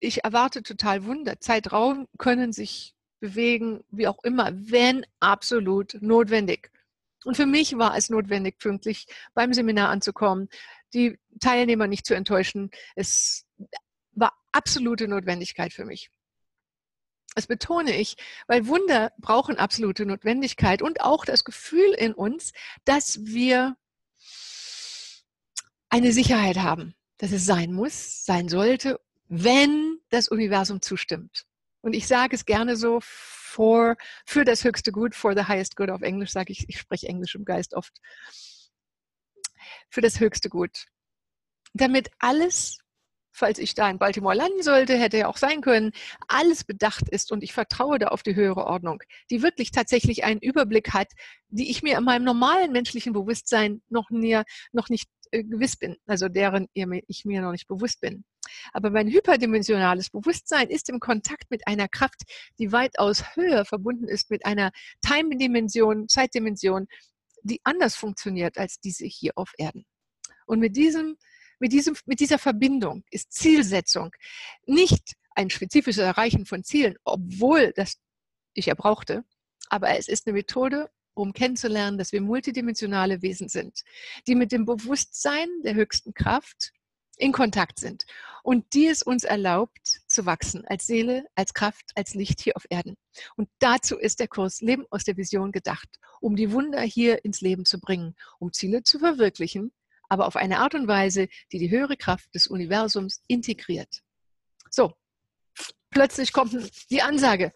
ich 0.00 0.24
erwarte 0.24 0.62
total 0.62 1.04
Wunder. 1.04 1.40
Zeitraum 1.40 2.06
können 2.18 2.52
sich 2.52 2.94
bewegen, 3.20 3.82
wie 3.90 4.06
auch 4.06 4.22
immer, 4.22 4.50
wenn 4.52 5.04
absolut 5.20 5.96
notwendig. 6.00 6.70
Und 7.24 7.36
für 7.36 7.46
mich 7.46 7.78
war 7.78 7.96
es 7.96 8.10
notwendig, 8.10 8.58
pünktlich 8.58 9.06
beim 9.32 9.54
Seminar 9.54 9.88
anzukommen, 9.88 10.48
die 10.94 11.18
Teilnehmer 11.40 11.86
nicht 11.86 12.06
zu 12.06 12.14
enttäuschen. 12.14 12.70
Es 12.94 13.46
war 14.12 14.32
absolute 14.52 15.08
Notwendigkeit 15.08 15.72
für 15.72 15.84
mich. 15.84 16.10
Das 17.34 17.48
betone 17.48 17.96
ich, 17.96 18.16
weil 18.46 18.68
Wunder 18.68 19.12
brauchen 19.18 19.58
absolute 19.58 20.06
Notwendigkeit 20.06 20.82
und 20.82 21.00
auch 21.00 21.24
das 21.24 21.44
Gefühl 21.44 21.92
in 21.94 22.14
uns, 22.14 22.52
dass 22.84 23.24
wir 23.24 23.76
eine 25.88 26.12
Sicherheit 26.12 26.58
haben, 26.58 26.94
dass 27.18 27.32
es 27.32 27.44
sein 27.44 27.72
muss, 27.72 28.24
sein 28.24 28.48
sollte, 28.48 29.00
wenn 29.28 29.98
das 30.10 30.28
Universum 30.28 30.80
zustimmt. 30.80 31.46
Und 31.80 31.92
ich 31.92 32.06
sage 32.06 32.36
es 32.36 32.46
gerne 32.46 32.76
so, 32.76 33.00
for, 33.00 33.96
für 34.24 34.44
das 34.44 34.64
höchste 34.64 34.90
Gut, 34.90 35.14
for 35.14 35.34
the 35.34 35.44
highest 35.44 35.76
good 35.76 35.90
auf 35.90 36.02
Englisch 36.02 36.30
sage 36.30 36.52
ich, 36.52 36.68
ich 36.68 36.78
spreche 36.78 37.08
Englisch 37.08 37.34
im 37.34 37.44
Geist 37.44 37.74
oft, 37.74 37.92
für 39.94 40.00
das 40.00 40.20
höchste 40.20 40.50
Gut. 40.50 40.86
Damit 41.72 42.10
alles 42.18 42.78
falls 43.34 43.58
ich 43.58 43.74
da 43.74 43.90
in 43.90 43.98
Baltimore 43.98 44.34
landen 44.34 44.62
sollte, 44.62 44.96
hätte 44.96 45.18
ja 45.18 45.28
auch 45.28 45.36
sein 45.36 45.60
können, 45.60 45.90
alles 46.28 46.64
bedacht 46.64 47.08
ist 47.08 47.32
und 47.32 47.42
ich 47.42 47.52
vertraue 47.52 47.98
da 47.98 48.08
auf 48.08 48.22
die 48.22 48.36
höhere 48.36 48.64
Ordnung, 48.64 49.02
die 49.30 49.42
wirklich 49.42 49.72
tatsächlich 49.72 50.24
einen 50.24 50.40
Überblick 50.40 50.94
hat, 50.94 51.08
die 51.48 51.68
ich 51.70 51.82
mir 51.82 51.98
in 51.98 52.04
meinem 52.04 52.24
normalen 52.24 52.72
menschlichen 52.72 53.12
Bewusstsein 53.12 53.82
noch, 53.88 54.08
näher, 54.10 54.44
noch 54.72 54.88
nicht 54.88 55.08
äh, 55.32 55.42
gewiss 55.42 55.76
bin, 55.76 55.96
also 56.06 56.28
deren 56.28 56.68
ich 56.72 57.24
mir 57.24 57.42
noch 57.42 57.50
nicht 57.50 57.66
bewusst 57.66 58.00
bin. 58.00 58.24
Aber 58.72 58.90
mein 58.90 59.08
hyperdimensionales 59.08 60.10
Bewusstsein 60.10 60.68
ist 60.68 60.88
im 60.88 61.00
Kontakt 61.00 61.50
mit 61.50 61.66
einer 61.66 61.88
Kraft, 61.88 62.22
die 62.58 62.70
weitaus 62.70 63.24
höher 63.34 63.64
verbunden 63.64 64.06
ist 64.06 64.30
mit 64.30 64.46
einer 64.46 64.70
Time-Dimension, 65.00 66.08
Zeitdimension, 66.08 66.86
die 67.44 67.60
anders 67.64 67.94
funktioniert 67.94 68.58
als 68.58 68.80
diese 68.80 69.06
hier 69.06 69.32
auf 69.36 69.52
Erden. 69.56 69.86
Und 70.46 70.58
mit 70.58 70.76
diesem 70.76 71.16
mit, 71.60 71.72
diesem, 71.72 71.96
mit 72.04 72.20
dieser 72.20 72.38
Verbindung 72.38 73.04
ist 73.10 73.32
Zielsetzung 73.32 74.10
nicht 74.66 75.14
ein 75.34 75.48
spezifisches 75.48 76.02
Erreichen 76.02 76.44
von 76.46 76.62
Zielen, 76.62 76.96
obwohl 77.04 77.72
das 77.74 77.96
ich 78.54 78.66
ja 78.66 78.74
brauchte, 78.74 79.24
aber 79.70 79.96
es 79.96 80.08
ist 80.08 80.26
eine 80.26 80.34
Methode, 80.34 80.90
um 81.14 81.32
kennenzulernen, 81.32 81.96
dass 81.96 82.12
wir 82.12 82.20
multidimensionale 82.20 83.22
Wesen 83.22 83.48
sind, 83.48 83.82
die 84.26 84.34
mit 84.34 84.52
dem 84.52 84.66
Bewusstsein 84.66 85.48
der 85.64 85.74
höchsten 85.74 86.12
Kraft 86.12 86.72
in 87.16 87.32
Kontakt 87.32 87.78
sind 87.80 88.04
und 88.42 88.74
die 88.74 88.86
es 88.86 89.02
uns 89.02 89.24
erlaubt 89.24 90.02
zu 90.06 90.26
wachsen 90.26 90.64
als 90.66 90.86
Seele, 90.86 91.24
als 91.34 91.54
Kraft, 91.54 91.92
als 91.94 92.14
Licht 92.14 92.40
hier 92.40 92.56
auf 92.56 92.66
Erden. 92.68 92.96
Und 93.36 93.48
dazu 93.58 93.98
ist 93.98 94.20
der 94.20 94.28
Kurs 94.28 94.60
Leben 94.60 94.84
aus 94.90 95.04
der 95.04 95.16
Vision 95.16 95.50
gedacht, 95.50 95.88
um 96.20 96.36
die 96.36 96.52
Wunder 96.52 96.80
hier 96.82 97.24
ins 97.24 97.40
Leben 97.40 97.64
zu 97.64 97.80
bringen, 97.80 98.14
um 98.38 98.52
Ziele 98.52 98.82
zu 98.82 98.98
verwirklichen, 98.98 99.72
aber 100.08 100.26
auf 100.26 100.36
eine 100.36 100.58
Art 100.58 100.74
und 100.74 100.86
Weise, 100.88 101.28
die 101.52 101.58
die 101.58 101.70
höhere 101.70 101.96
Kraft 101.96 102.34
des 102.34 102.46
Universums 102.46 103.22
integriert. 103.28 104.02
So, 104.70 104.92
plötzlich 105.90 106.32
kommt 106.32 106.54
die 106.90 107.02
Ansage, 107.02 107.52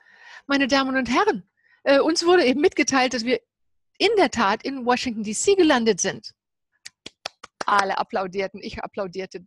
meine 0.46 0.68
Damen 0.68 0.96
und 0.96 1.10
Herren, 1.10 1.48
äh, 1.84 2.00
uns 2.00 2.24
wurde 2.24 2.44
eben 2.44 2.60
mitgeteilt, 2.60 3.12
dass 3.12 3.24
wir 3.24 3.40
in 3.98 4.10
der 4.16 4.30
Tat 4.30 4.62
in 4.62 4.86
Washington, 4.86 5.22
DC 5.22 5.56
gelandet 5.56 6.00
sind. 6.00 6.32
Alle 7.68 7.98
applaudierten, 7.98 8.60
ich 8.62 8.82
applaudierte 8.82 9.46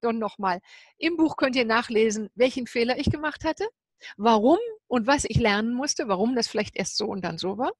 dann 0.00 0.18
nochmal. 0.18 0.60
Im 0.96 1.16
Buch 1.16 1.36
könnt 1.36 1.56
ihr 1.56 1.64
nachlesen, 1.64 2.30
welchen 2.34 2.66
Fehler 2.66 2.98
ich 2.98 3.10
gemacht 3.10 3.44
hatte, 3.44 3.68
warum 4.16 4.58
und 4.86 5.06
was 5.06 5.24
ich 5.24 5.38
lernen 5.38 5.74
musste, 5.74 6.08
warum 6.08 6.34
das 6.34 6.48
vielleicht 6.48 6.76
erst 6.76 6.96
so 6.96 7.06
und 7.06 7.24
dann 7.24 7.38
so 7.38 7.58
war 7.58 7.72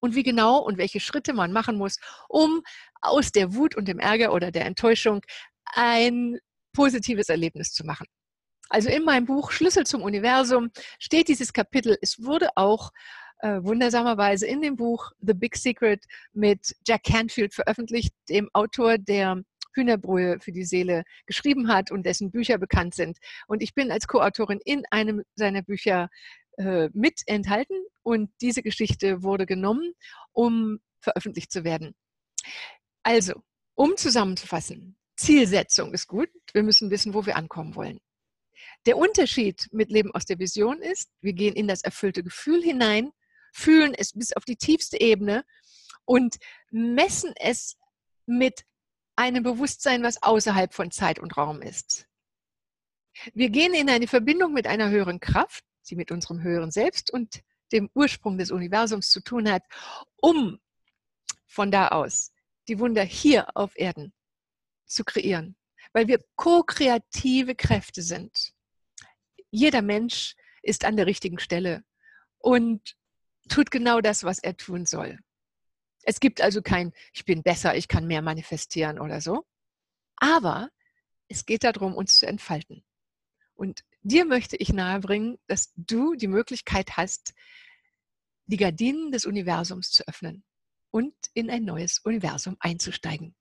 und 0.00 0.14
wie 0.14 0.22
genau 0.22 0.58
und 0.58 0.78
welche 0.78 1.00
Schritte 1.00 1.32
man 1.32 1.52
machen 1.52 1.76
muss, 1.76 1.98
um 2.28 2.62
aus 3.00 3.32
der 3.32 3.54
Wut 3.54 3.76
und 3.76 3.86
dem 3.86 3.98
Ärger 3.98 4.32
oder 4.32 4.50
der 4.50 4.66
Enttäuschung 4.66 5.22
ein 5.64 6.38
positives 6.74 7.28
Erlebnis 7.28 7.72
zu 7.72 7.84
machen. 7.84 8.06
Also 8.68 8.88
in 8.88 9.04
meinem 9.04 9.26
Buch 9.26 9.50
Schlüssel 9.50 9.86
zum 9.86 10.02
Universum 10.02 10.70
steht 10.98 11.28
dieses 11.28 11.52
Kapitel. 11.52 11.96
Es 12.00 12.22
wurde 12.22 12.48
auch 12.56 12.90
äh, 13.38 13.62
wundersamerweise 13.62 14.46
in 14.46 14.62
dem 14.62 14.76
Buch 14.76 15.12
The 15.20 15.34
Big 15.34 15.56
Secret 15.56 16.04
mit 16.32 16.74
Jack 16.86 17.04
Canfield 17.04 17.54
veröffentlicht, 17.54 18.14
dem 18.28 18.48
Autor 18.52 18.98
der 18.98 19.42
Hühnerbrühe 19.74 20.38
für 20.40 20.52
die 20.52 20.64
Seele 20.64 21.04
geschrieben 21.26 21.68
hat 21.68 21.90
und 21.90 22.06
dessen 22.06 22.30
Bücher 22.30 22.58
bekannt 22.58 22.94
sind. 22.94 23.18
Und 23.46 23.62
ich 23.62 23.74
bin 23.74 23.90
als 23.90 24.06
Co-Autorin 24.06 24.60
in 24.64 24.84
einem 24.90 25.22
seiner 25.34 25.62
Bücher 25.62 26.08
äh, 26.58 26.88
mit 26.92 27.22
enthalten 27.26 27.76
und 28.02 28.30
diese 28.40 28.62
Geschichte 28.62 29.22
wurde 29.22 29.46
genommen, 29.46 29.92
um 30.32 30.78
veröffentlicht 31.00 31.50
zu 31.50 31.64
werden. 31.64 31.94
Also, 33.02 33.42
um 33.74 33.96
zusammenzufassen, 33.96 34.96
Zielsetzung 35.16 35.92
ist 35.92 36.06
gut, 36.06 36.28
wir 36.52 36.62
müssen 36.62 36.90
wissen, 36.90 37.14
wo 37.14 37.26
wir 37.26 37.36
ankommen 37.36 37.74
wollen. 37.74 38.00
Der 38.86 38.96
Unterschied 38.96 39.68
mit 39.72 39.90
Leben 39.90 40.14
aus 40.14 40.24
der 40.24 40.38
Vision 40.38 40.80
ist, 40.80 41.10
wir 41.20 41.32
gehen 41.32 41.54
in 41.54 41.68
das 41.68 41.82
erfüllte 41.82 42.22
Gefühl 42.22 42.62
hinein, 42.62 43.10
fühlen 43.54 43.94
es 43.94 44.12
bis 44.12 44.32
auf 44.32 44.44
die 44.44 44.56
tiefste 44.56 45.00
Ebene 45.00 45.44
und 46.04 46.36
messen 46.70 47.32
es 47.36 47.76
mit 48.26 48.64
einem 49.16 49.44
Bewusstsein, 49.44 50.02
was 50.02 50.22
außerhalb 50.22 50.74
von 50.74 50.90
Zeit 50.90 51.20
und 51.20 51.36
Raum 51.36 51.62
ist. 51.62 52.08
Wir 53.32 53.48
gehen 53.48 53.72
in 53.72 53.88
eine 53.88 54.08
Verbindung 54.08 54.52
mit 54.52 54.66
einer 54.66 54.90
höheren 54.90 55.20
Kraft, 55.20 55.64
sie 55.82 55.94
mit 55.94 56.10
unserem 56.10 56.42
höheren 56.42 56.72
Selbst 56.72 57.12
und 57.12 57.42
dem 57.70 57.88
Ursprung 57.94 58.38
des 58.38 58.50
Universums 58.50 59.08
zu 59.08 59.20
tun 59.20 59.48
hat, 59.48 59.62
um 60.16 60.58
von 61.46 61.70
da 61.70 61.88
aus 61.88 62.32
die 62.66 62.80
Wunder 62.80 63.04
hier 63.04 63.56
auf 63.56 63.78
Erden 63.78 64.12
zu 64.84 65.04
kreieren, 65.04 65.56
weil 65.92 66.08
wir 66.08 66.18
ko-kreative 66.34 67.54
Kräfte 67.54 68.02
sind. 68.02 68.52
Jeder 69.50 69.82
Mensch 69.82 70.34
ist 70.62 70.84
an 70.84 70.96
der 70.96 71.06
richtigen 71.06 71.38
Stelle 71.38 71.84
und 72.38 72.96
tut 73.48 73.70
genau 73.70 74.00
das, 74.00 74.24
was 74.24 74.38
er 74.38 74.56
tun 74.56 74.86
soll. 74.86 75.18
Es 76.02 76.20
gibt 76.20 76.40
also 76.40 76.62
kein, 76.62 76.92
ich 77.12 77.24
bin 77.24 77.42
besser, 77.42 77.76
ich 77.76 77.88
kann 77.88 78.06
mehr 78.06 78.22
manifestieren 78.22 78.98
oder 78.98 79.20
so. 79.20 79.46
Aber 80.16 80.70
es 81.28 81.46
geht 81.46 81.64
darum, 81.64 81.94
uns 81.94 82.18
zu 82.18 82.26
entfalten. 82.26 82.84
Und 83.54 83.84
dir 84.02 84.24
möchte 84.24 84.56
ich 84.56 84.72
nahebringen, 84.72 85.38
dass 85.46 85.72
du 85.76 86.14
die 86.14 86.28
Möglichkeit 86.28 86.96
hast, 86.96 87.34
die 88.46 88.56
Gardinen 88.56 89.12
des 89.12 89.26
Universums 89.26 89.90
zu 89.90 90.06
öffnen 90.06 90.44
und 90.90 91.14
in 91.32 91.50
ein 91.50 91.64
neues 91.64 91.98
Universum 91.98 92.56
einzusteigen. 92.60 93.34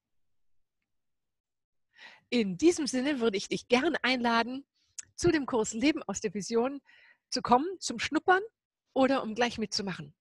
In 2.30 2.58
diesem 2.58 2.88
Sinne 2.88 3.20
würde 3.20 3.38
ich 3.38 3.50
dich 3.50 3.68
gern 3.68 3.96
einladen, 4.02 4.66
zu 5.16 5.32
dem 5.32 5.46
Kurs 5.46 5.74
Leben 5.74 6.02
aus 6.04 6.22
der 6.22 6.34
Vision 6.34 6.82
zu 7.30 7.42
kommen, 7.42 7.68
zum 7.80 8.00
Schnuppern 8.00 8.42
oder 8.94 9.24
um 9.24 9.36
gleich 9.36 9.58
mitzumachen. 9.58 10.14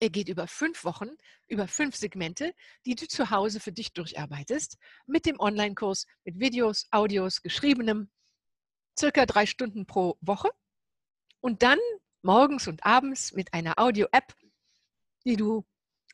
Er 0.00 0.10
geht 0.10 0.28
über 0.28 0.48
fünf 0.48 0.84
Wochen, 0.84 1.10
über 1.46 1.68
fünf 1.68 1.94
Segmente, 1.94 2.54
die 2.86 2.96
du 2.96 3.06
zu 3.06 3.30
Hause 3.30 3.60
für 3.60 3.70
dich 3.70 3.92
durcharbeitest, 3.92 4.76
mit 5.06 5.26
dem 5.26 5.38
Online-Kurs, 5.38 6.06
mit 6.24 6.40
Videos, 6.40 6.88
Audios, 6.90 7.40
geschriebenem, 7.40 8.10
circa 8.98 9.26
drei 9.26 9.46
Stunden 9.46 9.86
pro 9.86 10.16
Woche 10.20 10.50
und 11.40 11.62
dann 11.62 11.78
morgens 12.22 12.66
und 12.66 12.84
abends 12.84 13.32
mit 13.32 13.54
einer 13.54 13.78
Audio-App, 13.78 14.34
die 15.24 15.36
du 15.36 15.64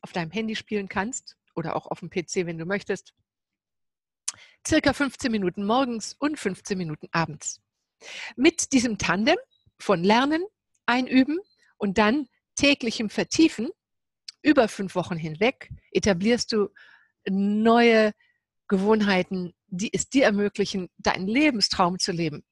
auf 0.02 0.12
deinem 0.12 0.30
Handy 0.30 0.54
spielen 0.54 0.88
kannst 0.88 1.36
oder 1.54 1.74
auch 1.74 1.86
auf 1.86 2.00
dem 2.00 2.10
PC, 2.10 2.46
wenn 2.46 2.58
du 2.58 2.66
möchtest. 2.66 3.14
Circa 4.66 4.92
15 4.92 5.32
Minuten 5.32 5.64
morgens 5.64 6.14
und 6.18 6.38
15 6.38 6.76
Minuten 6.76 7.08
abends. 7.12 7.62
Mit 8.36 8.72
diesem 8.72 8.98
Tandem 8.98 9.38
von 9.78 10.04
Lernen, 10.04 10.44
Einüben 10.86 11.38
und 11.78 11.98
dann 11.98 12.26
täglichem 12.56 13.08
Vertiefen 13.08 13.70
über 14.42 14.68
fünf 14.68 14.94
Wochen 14.94 15.16
hinweg 15.16 15.70
etablierst 15.90 16.52
du 16.52 16.68
neue 17.28 18.12
Gewohnheiten, 18.68 19.54
die 19.66 19.92
es 19.92 20.08
dir 20.08 20.24
ermöglichen, 20.24 20.88
deinen 20.98 21.26
Lebenstraum 21.26 21.98
zu 21.98 22.12
leben. 22.12 22.44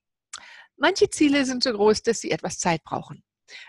Manche 0.76 1.08
Ziele 1.08 1.44
sind 1.44 1.62
so 1.62 1.72
groß, 1.72 2.02
dass 2.02 2.20
sie 2.20 2.30
etwas 2.30 2.58
Zeit 2.58 2.82
brauchen. 2.84 3.22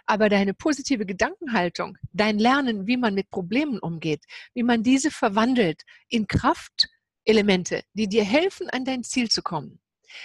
Aber 0.06 0.28
deine 0.28 0.54
positive 0.54 1.06
Gedankenhaltung, 1.06 1.98
dein 2.12 2.40
Lernen, 2.40 2.88
wie 2.88 2.98
man 2.98 3.14
mit 3.14 3.30
Problemen 3.30 3.80
umgeht, 3.80 4.24
wie 4.54 4.64
man 4.64 4.82
diese 4.82 5.12
verwandelt 5.12 5.84
in 6.10 6.28
Kraftelemente, 6.28 7.84
die 7.94 8.08
dir 8.08 8.24
helfen, 8.24 8.70
an 8.70 8.86
dein 8.86 9.04
Ziel 9.04 9.30
zu 9.30 9.44
kommen, 9.44 9.80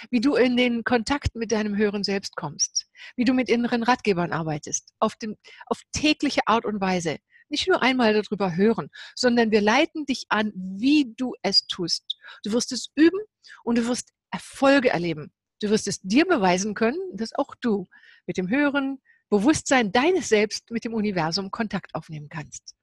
wie 0.09 0.21
du 0.21 0.35
in 0.35 0.57
den 0.57 0.83
Kontakt 0.83 1.35
mit 1.35 1.51
deinem 1.51 1.75
höheren 1.75 2.03
Selbst 2.03 2.35
kommst, 2.35 2.87
wie 3.15 3.25
du 3.25 3.33
mit 3.33 3.49
inneren 3.49 3.83
Ratgebern 3.83 4.31
arbeitest, 4.31 4.93
auf, 4.99 5.15
dem, 5.15 5.35
auf 5.67 5.81
tägliche 5.91 6.47
Art 6.47 6.65
und 6.65 6.81
Weise. 6.81 7.17
Nicht 7.49 7.67
nur 7.67 7.81
einmal 7.81 8.13
darüber 8.13 8.55
hören, 8.55 8.89
sondern 9.15 9.51
wir 9.51 9.61
leiten 9.61 10.05
dich 10.05 10.25
an, 10.29 10.51
wie 10.55 11.13
du 11.15 11.33
es 11.43 11.67
tust. 11.67 12.17
Du 12.43 12.51
wirst 12.51 12.71
es 12.71 12.89
üben 12.95 13.19
und 13.63 13.77
du 13.77 13.87
wirst 13.87 14.11
Erfolge 14.31 14.89
erleben. 14.89 15.31
Du 15.61 15.69
wirst 15.69 15.87
es 15.87 16.01
dir 16.01 16.25
beweisen 16.25 16.73
können, 16.73 16.99
dass 17.13 17.33
auch 17.33 17.55
du 17.61 17.85
mit 18.25 18.37
dem 18.37 18.49
höheren 18.49 18.99
Bewusstsein 19.29 19.91
deines 19.91 20.29
Selbst 20.29 20.71
mit 20.71 20.83
dem 20.83 20.93
Universum 20.93 21.51
Kontakt 21.51 21.95
aufnehmen 21.95 22.29
kannst. 22.29 22.75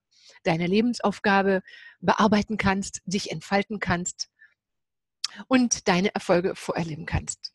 Deine 0.44 0.66
Lebensaufgabe 0.66 1.62
bearbeiten 2.00 2.56
kannst, 2.56 3.02
dich 3.04 3.30
entfalten 3.30 3.80
kannst 3.80 4.29
und 5.48 5.88
deine 5.88 6.14
Erfolge 6.14 6.54
vorerleben 6.54 7.06
kannst. 7.06 7.52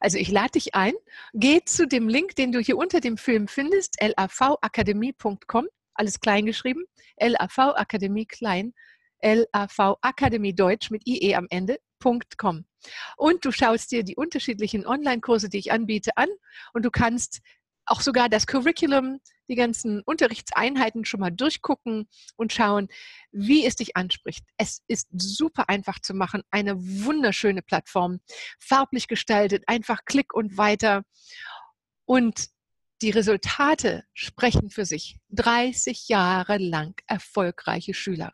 Also 0.00 0.18
ich 0.18 0.30
lade 0.30 0.52
dich 0.52 0.74
ein, 0.74 0.94
geh 1.32 1.60
zu 1.64 1.86
dem 1.86 2.08
Link, 2.08 2.34
den 2.34 2.50
du 2.50 2.58
hier 2.58 2.76
unter 2.76 3.00
dem 3.00 3.16
Film 3.16 3.46
findest, 3.46 3.96
lavakademie.com, 4.00 5.68
alles 5.94 6.18
klein 6.18 6.44
geschrieben, 6.44 6.84
lavakademie 7.20 8.26
klein, 8.26 8.74
lavakademie 9.22 10.54
Deutsch 10.54 10.90
mit 10.90 11.06
IE 11.06 11.36
am 11.36 11.46
Ende, 11.50 11.78
.com. 12.36 12.64
Und 13.16 13.44
du 13.44 13.52
schaust 13.52 13.92
dir 13.92 14.02
die 14.02 14.16
unterschiedlichen 14.16 14.86
Online-Kurse, 14.86 15.48
die 15.48 15.58
ich 15.58 15.70
anbiete, 15.70 16.16
an 16.16 16.28
und 16.72 16.84
du 16.84 16.90
kannst 16.90 17.40
auch 17.86 18.00
sogar 18.00 18.28
das 18.28 18.46
Curriculum, 18.46 19.20
die 19.52 19.56
ganzen 19.56 20.00
Unterrichtseinheiten 20.02 21.04
schon 21.04 21.20
mal 21.20 21.30
durchgucken 21.30 22.08
und 22.36 22.54
schauen, 22.54 22.88
wie 23.32 23.66
es 23.66 23.76
dich 23.76 23.96
anspricht. 23.96 24.44
Es 24.56 24.82
ist 24.88 25.08
super 25.12 25.68
einfach 25.68 26.00
zu 26.00 26.14
machen, 26.14 26.42
eine 26.50 26.74
wunderschöne 26.78 27.60
Plattform, 27.60 28.20
farblich 28.58 29.08
gestaltet, 29.08 29.64
einfach 29.66 30.06
Klick 30.06 30.32
und 30.32 30.56
weiter. 30.56 31.02
Und 32.06 32.48
die 33.02 33.10
Resultate 33.10 34.04
sprechen 34.14 34.70
für 34.70 34.86
sich. 34.86 35.18
30 35.30 36.08
Jahre 36.08 36.56
lang 36.56 36.94
erfolgreiche 37.06 37.92
Schüler. 37.92 38.32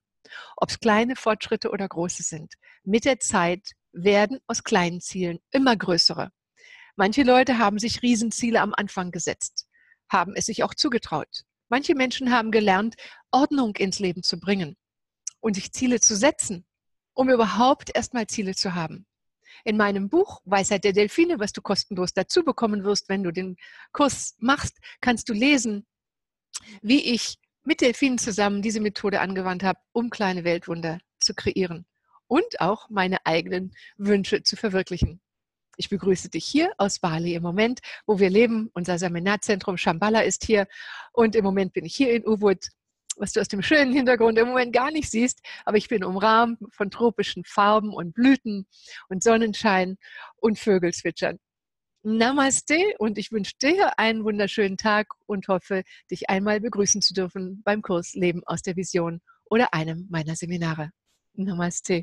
Ob 0.56 0.70
es 0.70 0.78
kleine 0.78 1.16
Fortschritte 1.16 1.70
oder 1.70 1.88
große 1.88 2.22
sind. 2.22 2.54
Mit 2.84 3.04
der 3.04 3.18
Zeit 3.18 3.72
werden 3.92 4.38
aus 4.46 4.62
kleinen 4.62 5.00
Zielen 5.00 5.40
immer 5.50 5.76
größere. 5.76 6.30
Manche 6.96 7.22
Leute 7.22 7.58
haben 7.58 7.78
sich 7.78 8.02
Riesenziele 8.02 8.60
am 8.60 8.74
Anfang 8.74 9.10
gesetzt, 9.10 9.67
haben 10.08 10.34
es 10.34 10.46
sich 10.46 10.62
auch 10.62 10.74
zugetraut. 10.74 11.44
Manche 11.68 11.94
Menschen 11.94 12.32
haben 12.32 12.50
gelernt, 12.50 12.96
Ordnung 13.30 13.76
ins 13.76 13.98
Leben 13.98 14.22
zu 14.22 14.40
bringen 14.40 14.76
und 15.40 15.54
sich 15.54 15.72
Ziele 15.72 16.00
zu 16.00 16.16
setzen, 16.16 16.66
um 17.14 17.28
überhaupt 17.28 17.94
erstmal 17.94 18.26
Ziele 18.26 18.54
zu 18.54 18.74
haben. 18.74 19.06
In 19.64 19.76
meinem 19.76 20.08
Buch 20.08 20.40
Weisheit 20.44 20.84
der 20.84 20.92
Delfine, 20.92 21.40
was 21.40 21.52
du 21.52 21.60
kostenlos 21.60 22.12
dazu 22.12 22.44
bekommen 22.44 22.84
wirst, 22.84 23.08
wenn 23.08 23.22
du 23.22 23.32
den 23.32 23.56
Kurs 23.92 24.34
machst, 24.38 24.78
kannst 25.00 25.28
du 25.28 25.32
lesen, 25.32 25.86
wie 26.80 27.12
ich 27.12 27.36
mit 27.64 27.80
Delfinen 27.80 28.18
zusammen 28.18 28.62
diese 28.62 28.80
Methode 28.80 29.20
angewandt 29.20 29.62
habe, 29.62 29.80
um 29.92 30.10
kleine 30.10 30.44
Weltwunder 30.44 31.00
zu 31.18 31.34
kreieren 31.34 31.86
und 32.26 32.60
auch 32.60 32.88
meine 32.88 33.26
eigenen 33.26 33.74
Wünsche 33.96 34.42
zu 34.42 34.56
verwirklichen. 34.56 35.20
Ich 35.80 35.88
begrüße 35.88 36.28
dich 36.28 36.44
hier 36.44 36.72
aus 36.76 36.98
Bali 36.98 37.34
im 37.34 37.42
Moment, 37.44 37.78
wo 38.04 38.18
wir 38.18 38.30
leben. 38.30 38.68
Unser 38.74 38.98
Seminarzentrum 38.98 39.76
Shambhala 39.76 40.22
ist 40.22 40.44
hier 40.44 40.66
und 41.12 41.36
im 41.36 41.44
Moment 41.44 41.72
bin 41.72 41.84
ich 41.84 41.94
hier 41.94 42.12
in 42.12 42.26
Ubud, 42.26 42.58
was 43.16 43.32
du 43.32 43.40
aus 43.40 43.46
dem 43.46 43.62
schönen 43.62 43.92
Hintergrund 43.92 44.38
im 44.38 44.48
Moment 44.48 44.72
gar 44.72 44.90
nicht 44.90 45.08
siehst, 45.08 45.40
aber 45.64 45.76
ich 45.76 45.86
bin 45.86 46.02
umrahmt 46.02 46.58
von 46.72 46.90
tropischen 46.90 47.44
Farben 47.44 47.94
und 47.94 48.12
Blüten 48.12 48.66
und 49.08 49.22
Sonnenschein 49.22 49.98
und 50.38 50.58
Vögelzwitschern. 50.58 51.38
Namaste 52.02 52.94
und 52.98 53.16
ich 53.16 53.30
wünsche 53.30 53.54
dir 53.62 54.00
einen 54.00 54.24
wunderschönen 54.24 54.78
Tag 54.78 55.06
und 55.26 55.46
hoffe, 55.46 55.84
dich 56.10 56.28
einmal 56.28 56.58
begrüßen 56.58 57.02
zu 57.02 57.14
dürfen 57.14 57.62
beim 57.64 57.82
Kurs 57.82 58.14
Leben 58.14 58.42
aus 58.46 58.62
der 58.62 58.74
Vision 58.74 59.20
oder 59.44 59.74
einem 59.74 60.08
meiner 60.10 60.34
Seminare. 60.34 60.90
Namaste. 61.34 62.02